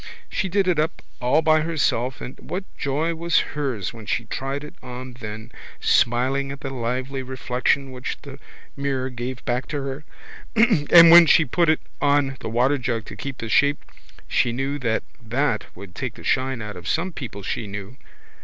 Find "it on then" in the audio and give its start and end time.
4.63-5.51